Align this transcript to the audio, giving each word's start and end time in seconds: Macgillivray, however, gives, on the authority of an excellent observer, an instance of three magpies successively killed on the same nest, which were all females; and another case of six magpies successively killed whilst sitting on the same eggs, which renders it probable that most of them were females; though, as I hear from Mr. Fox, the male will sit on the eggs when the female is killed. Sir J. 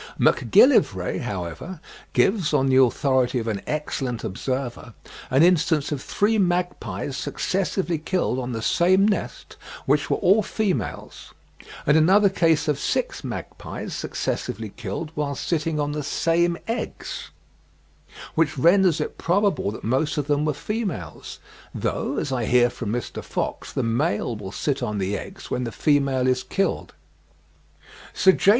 Macgillivray, 0.17 1.19
however, 1.19 1.79
gives, 2.13 2.55
on 2.55 2.65
the 2.65 2.77
authority 2.81 3.37
of 3.37 3.47
an 3.47 3.61
excellent 3.67 4.23
observer, 4.23 4.95
an 5.29 5.43
instance 5.43 5.91
of 5.91 6.01
three 6.01 6.39
magpies 6.39 7.15
successively 7.15 7.99
killed 7.99 8.39
on 8.39 8.51
the 8.51 8.63
same 8.63 9.07
nest, 9.07 9.57
which 9.85 10.09
were 10.09 10.17
all 10.17 10.41
females; 10.41 11.35
and 11.85 11.95
another 11.97 12.29
case 12.29 12.67
of 12.67 12.79
six 12.79 13.23
magpies 13.23 13.93
successively 13.93 14.69
killed 14.69 15.11
whilst 15.15 15.47
sitting 15.47 15.79
on 15.79 15.91
the 15.91 16.01
same 16.01 16.57
eggs, 16.67 17.29
which 18.33 18.57
renders 18.57 18.99
it 18.99 19.19
probable 19.19 19.69
that 19.69 19.83
most 19.83 20.17
of 20.17 20.25
them 20.25 20.45
were 20.45 20.53
females; 20.55 21.37
though, 21.75 22.17
as 22.17 22.31
I 22.31 22.45
hear 22.45 22.71
from 22.71 22.91
Mr. 22.91 23.23
Fox, 23.23 23.71
the 23.71 23.83
male 23.83 24.35
will 24.35 24.51
sit 24.51 24.81
on 24.81 24.97
the 24.97 25.15
eggs 25.15 25.51
when 25.51 25.63
the 25.63 25.71
female 25.71 26.25
is 26.27 26.41
killed. 26.41 26.95
Sir 28.15 28.31
J. 28.31 28.49